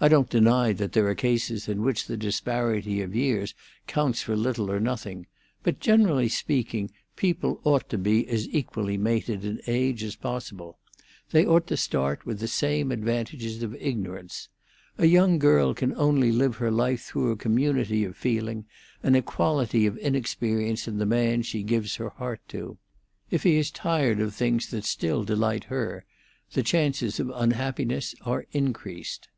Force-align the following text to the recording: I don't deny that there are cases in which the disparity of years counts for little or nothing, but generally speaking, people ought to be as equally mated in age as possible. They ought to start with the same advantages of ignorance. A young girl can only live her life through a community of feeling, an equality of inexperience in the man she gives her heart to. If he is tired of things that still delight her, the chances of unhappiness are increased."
I 0.00 0.08
don't 0.08 0.28
deny 0.28 0.72
that 0.72 0.94
there 0.94 1.06
are 1.06 1.14
cases 1.14 1.68
in 1.68 1.82
which 1.82 2.06
the 2.08 2.16
disparity 2.16 3.02
of 3.02 3.14
years 3.14 3.54
counts 3.86 4.20
for 4.20 4.34
little 4.34 4.68
or 4.68 4.80
nothing, 4.80 5.28
but 5.62 5.78
generally 5.78 6.28
speaking, 6.28 6.90
people 7.14 7.60
ought 7.62 7.88
to 7.90 7.98
be 7.98 8.26
as 8.26 8.48
equally 8.48 8.96
mated 8.96 9.44
in 9.44 9.60
age 9.68 10.02
as 10.02 10.16
possible. 10.16 10.80
They 11.30 11.46
ought 11.46 11.68
to 11.68 11.76
start 11.76 12.26
with 12.26 12.40
the 12.40 12.48
same 12.48 12.90
advantages 12.90 13.62
of 13.62 13.76
ignorance. 13.76 14.48
A 14.98 15.06
young 15.06 15.38
girl 15.38 15.72
can 15.72 15.94
only 15.94 16.32
live 16.32 16.56
her 16.56 16.72
life 16.72 17.02
through 17.02 17.30
a 17.30 17.36
community 17.36 18.02
of 18.02 18.16
feeling, 18.16 18.64
an 19.04 19.14
equality 19.14 19.86
of 19.86 19.96
inexperience 19.98 20.88
in 20.88 20.98
the 20.98 21.06
man 21.06 21.42
she 21.42 21.62
gives 21.62 21.94
her 21.94 22.08
heart 22.10 22.40
to. 22.48 22.76
If 23.30 23.44
he 23.44 23.56
is 23.56 23.70
tired 23.70 24.18
of 24.18 24.34
things 24.34 24.66
that 24.72 24.84
still 24.84 25.22
delight 25.22 25.64
her, 25.70 26.04
the 26.54 26.64
chances 26.64 27.20
of 27.20 27.30
unhappiness 27.32 28.16
are 28.22 28.46
increased." 28.50 29.28